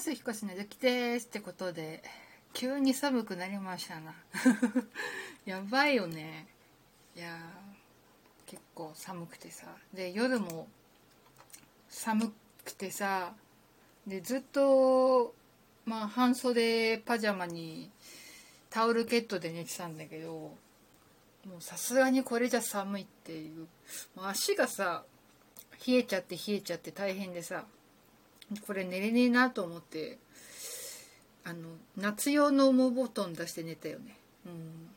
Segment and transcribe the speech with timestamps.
[0.00, 2.02] ます彦しのぞきですってことで
[2.54, 4.14] 急に寒くなりましたな。
[5.44, 6.46] やばいよね。
[7.14, 7.38] いや
[8.46, 9.66] 結構寒くてさ。
[9.92, 10.68] で夜も
[11.90, 12.32] 寒
[12.64, 13.34] くてさ。
[14.06, 15.34] でずっと
[15.84, 17.90] まあ半袖パジャマに
[18.70, 20.32] タオルケットで寝てたんだけど
[21.44, 23.68] もうさすがにこれじゃ寒いっていう。
[24.14, 25.04] もう足がさ
[25.86, 27.66] 冷えちゃって冷えちゃって大変でさ。
[28.66, 30.18] これ寝れねえなと思って
[31.44, 34.16] あの夏用の羽毛布団出して寝たよね。
[34.46, 34.90] うん。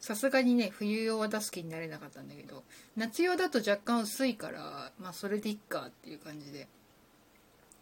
[0.00, 2.64] さすがにね冬用は出す気になれなかったんだけど
[2.96, 6.68] 夏用だと若干薄いからまあそれでいっかっていう感じで。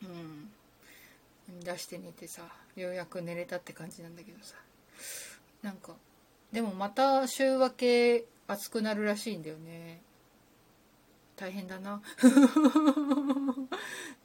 [0.03, 0.51] うん。
[1.65, 2.43] 出して寝てさ
[2.77, 4.55] ようやく寝れたって感じなんだけどさ。
[5.63, 5.95] なんか
[6.53, 10.01] でもまた週明け暑くなるらしいんだよね。
[11.41, 12.03] 大変だな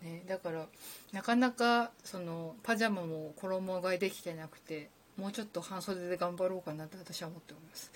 [0.03, 0.67] ね、だから
[1.13, 7.89] なかなかそのパジャマも衣替えできてなくてもうちょっと半袖で頑張ろうかなって私は思っております。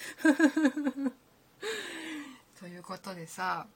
[2.62, 3.68] ということでさ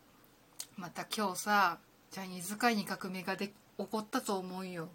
[0.77, 1.77] また今日さ
[2.11, 3.53] ジャニーズ界に革命がで起
[3.85, 4.87] こったと思うよ。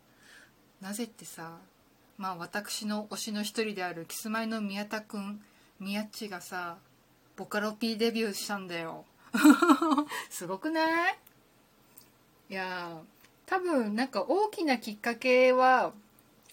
[0.80, 1.60] なぜってさ
[2.16, 5.44] まあ私の推しの一人であるキスマイの宮田くん
[5.78, 6.78] 宮っちがさ
[7.36, 9.04] ボカロ P デビューしたんだよ。
[10.30, 11.18] すごくない？
[12.50, 13.00] いや
[13.46, 15.92] 多分なんか大きなきっかけは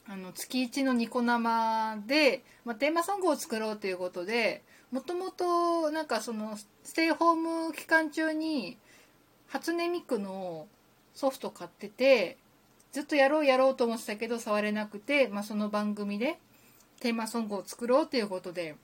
[0.08, 8.78] あの月1のニコ生で、まあ、テーマソングを作ろうということでもともとなんかそのステイホーム期間中に
[9.48, 10.68] 初音ミクの
[11.14, 12.38] ソフト買ってて
[12.92, 16.40] ずっとやろうやろうと思ってたけど触れなくて、まあ、その番組で
[17.00, 18.76] テーマソングを作ろうということで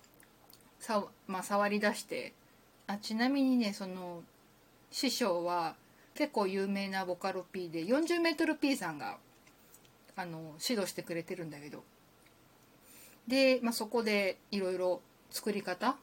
[0.79, 2.33] さ、まあ、触り出して
[2.87, 4.23] あちなみにねその
[4.91, 5.75] 師匠は
[6.13, 9.17] 結構有名なボカロ P で 40m P さんが
[10.15, 11.83] あの指導してくれてるんだけど。
[13.27, 15.95] で、まあ、そこでいろいろ作り方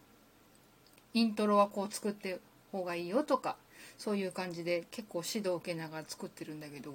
[1.14, 2.40] イントロはこう作って
[2.72, 3.56] 方がいいよとか
[3.98, 6.94] そういう感じで結構指導を受けながら作ってるんだけど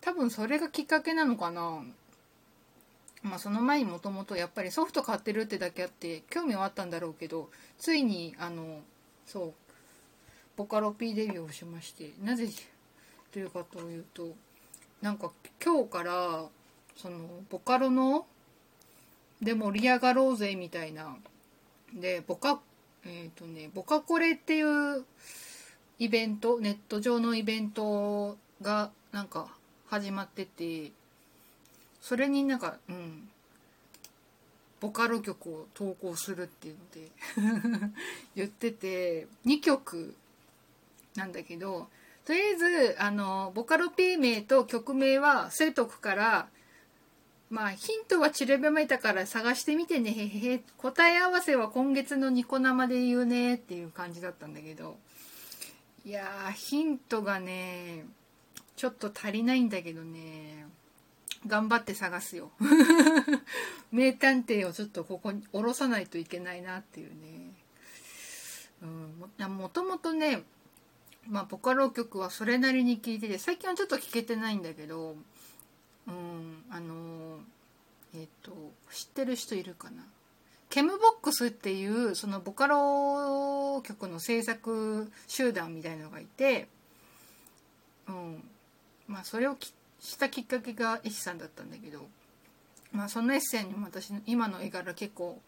[0.00, 1.82] 多分それがきっかけなのかな。
[3.22, 7.48] まあその前にもともとやっぱりソフト買ってるってだけあって興味はあったんだろうけど
[7.78, 8.82] ついにあの
[9.26, 9.54] そう。
[10.56, 12.48] ボカロ P デビューをしましてなぜ
[13.32, 14.34] というかというと
[15.02, 16.44] なんか今日から
[16.96, 17.18] その
[17.50, 18.26] ボカロの
[19.42, 21.16] で盛り上がろうぜみたいな
[21.92, 22.60] でボカ
[23.04, 25.04] えっ、ー、とねボカコレっていう
[25.98, 29.48] イベントネット上のイベントがなんか
[29.88, 30.92] 始まってて
[32.00, 33.28] それになんかうん。
[34.84, 37.90] ボカロ曲を投稿するっていうので
[38.36, 40.14] 言ってて2曲
[41.14, 41.88] なんだけど
[42.26, 46.48] とりあえずあのボカロ P 名と曲名は伏せとくから
[47.48, 54.98] まあヒントは散りばめたから探してみてねへへへ答え合わせは今月のニコ生で言うねっていう感じだったんだけど
[56.04, 58.04] いやーヒントがね
[58.76, 60.66] ちょっと足りないんだけどね。
[61.46, 62.50] 頑張って探すよ。
[63.92, 67.52] 名探偵をちょっとここに下ろさないといけないなっていうね。
[68.82, 69.54] うん。
[69.56, 70.42] もともとね
[71.28, 75.16] まあボカロ曲はそれなりに聴いてて最近はちょっと聴けてないんだけど
[76.06, 77.40] うんあの
[78.14, 78.52] えっ、ー、と
[78.90, 80.04] 知ってる人いるかな？
[80.70, 86.68] ケムボックスっていうそのボカロ曲の制作集団みたいのがいて
[88.08, 88.42] うん。
[89.06, 89.56] まあそれを
[90.04, 92.06] したきっかけがエッさんだったんだけど
[92.92, 95.40] まあそのエッセンにも私の今の絵柄結構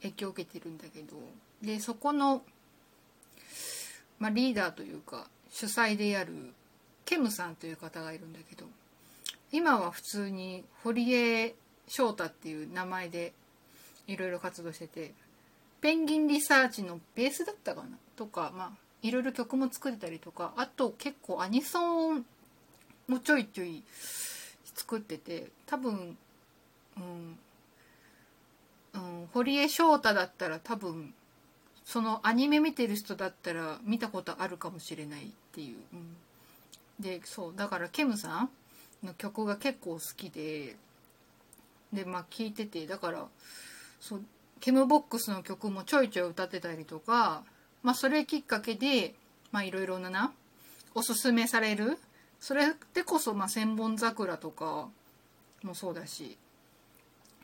[0.00, 1.16] 影響を受けてるんだけど
[1.62, 2.42] でそこの
[4.18, 6.32] まあ、リーダーというか主催でやる
[7.04, 8.64] ケムさんという方がいるんだけど
[9.52, 11.54] 今は普通に堀江
[11.88, 13.32] 翔太っていう名前で
[14.06, 15.12] いろいろ活動してて
[15.80, 18.70] ペンギンリサーチのベースだったかなとかまあ
[19.02, 22.24] いろいろ曲も作ってたりとかあと結構アニソン
[23.08, 23.82] もちょいちょい
[24.74, 26.16] 作ってて多分
[26.96, 27.38] うん、
[28.94, 31.12] うん、堀江翔太だったら多分
[31.84, 36.16] そのアニメ見てる人だったら見たことあるかもしれないっていう、うん、
[36.98, 38.50] でそうだからケムさん
[39.04, 40.76] の曲が結構好きで
[41.92, 43.26] でまあ聴いててだから
[44.00, 44.22] そう
[44.60, 47.42] ケムボックスの曲もちょいちょい歌ってたりとか
[47.82, 49.14] まあそれきっかけで
[49.52, 50.32] まあいろいろなな
[50.94, 51.98] おすすめされる
[52.44, 54.90] それでこそまあ千本桜とか
[55.62, 56.36] もそうだし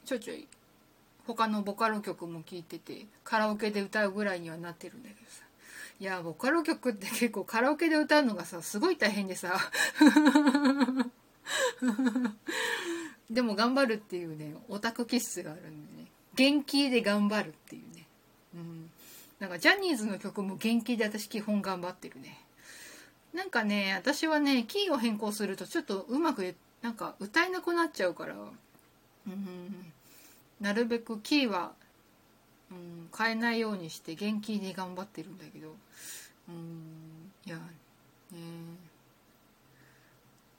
[0.04, 0.46] ちょいちょい
[1.26, 5.42] 他のボカロ曲も聴いててカラオケで歌うぐらいにはなってるんだけどさ。
[6.00, 9.58] いやボカロ曲って結構カラオケで歌うのがさすごい大変でさ。
[13.30, 16.08] でも頑張るっていうねオタク気質があるんでね。
[16.34, 18.06] 元気で頑張るっていうね。
[18.54, 18.90] うん。
[19.38, 22.38] なんかジャニーズの曲も元気で私基本頑張ってるね。
[23.34, 28.34] なんかね私はねキーを変更するとちょっとうまくなんか歌えなくなっちゃうから。
[29.26, 29.92] うん
[30.60, 31.72] なるべくキーは、
[32.70, 35.74] うん、変えないようにして元気に頑張ってるんだけど。
[36.48, 38.38] うんいやね。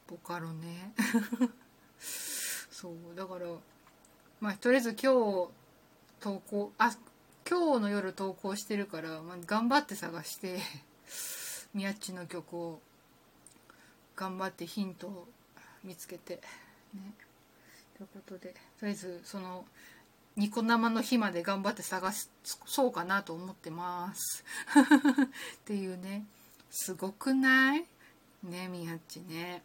[0.07, 0.93] ボカロね。
[1.99, 3.45] そうだから
[4.39, 5.49] まあとりあえず今日
[6.19, 6.95] 投稿あ
[7.47, 10.59] 今日の夜投稿してるから、まあ、頑張って探して。
[11.73, 12.79] 宮地の曲を
[14.15, 15.27] 頑張ってヒントを
[15.83, 16.41] 見つけて
[16.93, 17.13] ね。
[17.97, 19.65] ということでとりあえずその
[20.35, 22.11] ニコ生の日まで頑張って探
[22.43, 24.43] そうかなと思ってます。
[25.57, 26.25] っていうね。
[26.69, 27.85] すごくない？
[28.43, 29.61] ねみやっちね。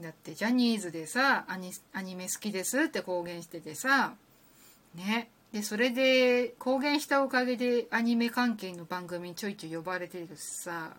[0.00, 4.14] だってジャニーズでさアニアニメ好きですって公言しててさ
[4.94, 5.30] ね。
[5.52, 10.96] でそれで公言したおかげでアニメ関係の番組にちょいちょい呼ばれてるしさ。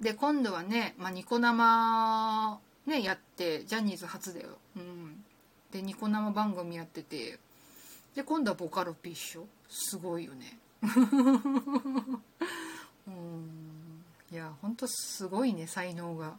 [0.00, 4.48] で今度はね、まあ、ニコ生ねやってジャニーズ初だよ。
[4.76, 5.22] うん。
[5.72, 7.38] でニコ生番組やってて。
[8.14, 9.46] で今度はボカロ P っしょ。
[9.68, 10.58] すごいよね。
[13.06, 14.04] うん。
[14.32, 16.36] いやほんとすごいね才能が。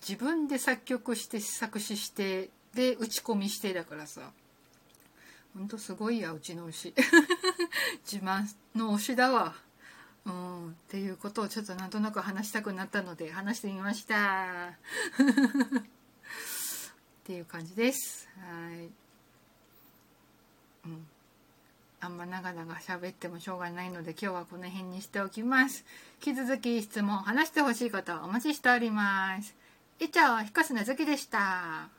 [0.00, 4.32] 自分で作曲して作詞してで打ち込みしてだからさ。
[5.54, 6.94] ほんとすごいやうちの牛
[8.10, 9.54] 自慢の推しだわ。
[10.28, 10.68] うん。
[10.70, 14.74] っていうことをちょっとなんとなく話したくなったので話してみました。
[14.74, 14.74] っ
[17.24, 18.28] ていう感じです。
[18.38, 18.90] はい。
[20.86, 21.06] うん。
[22.00, 25.84] あんま長々喋ってもしょうがないので今日はこの辺にしておきます。
[26.24, 29.56] 引き続き質問話してほしい方お待ちしております。
[29.98, 31.97] 以上、ひこすなずきでした。